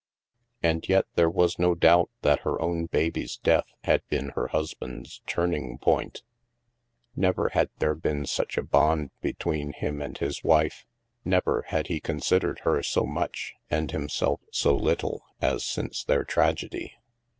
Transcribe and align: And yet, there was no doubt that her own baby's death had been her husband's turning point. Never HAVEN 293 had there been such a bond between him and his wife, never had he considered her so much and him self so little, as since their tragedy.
And 0.63 0.89
yet, 0.89 1.05
there 1.13 1.29
was 1.29 1.59
no 1.59 1.75
doubt 1.75 2.09
that 2.23 2.39
her 2.39 2.59
own 2.59 2.87
baby's 2.87 3.37
death 3.37 3.67
had 3.83 4.01
been 4.09 4.29
her 4.29 4.47
husband's 4.47 5.21
turning 5.27 5.77
point. 5.77 6.23
Never 7.15 7.49
HAVEN 7.49 7.69
293 7.79 7.85
had 7.85 7.85
there 8.09 8.15
been 8.15 8.25
such 8.25 8.57
a 8.57 8.63
bond 8.63 9.11
between 9.21 9.73
him 9.73 10.01
and 10.01 10.17
his 10.17 10.43
wife, 10.43 10.87
never 11.23 11.65
had 11.67 11.85
he 11.85 11.99
considered 11.99 12.61
her 12.61 12.81
so 12.81 13.05
much 13.05 13.53
and 13.69 13.91
him 13.91 14.09
self 14.09 14.41
so 14.51 14.75
little, 14.75 15.21
as 15.39 15.63
since 15.63 16.03
their 16.03 16.23
tragedy. 16.23 16.95